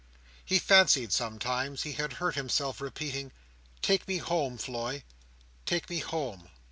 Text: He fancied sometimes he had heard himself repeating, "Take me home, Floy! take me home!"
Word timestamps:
He 0.43 0.57
fancied 0.57 1.11
sometimes 1.13 1.83
he 1.83 1.91
had 1.93 2.13
heard 2.13 2.33
himself 2.33 2.81
repeating, 2.81 3.31
"Take 3.83 4.07
me 4.07 4.17
home, 4.17 4.57
Floy! 4.57 5.03
take 5.67 5.91
me 5.91 5.99
home!" 5.99 6.49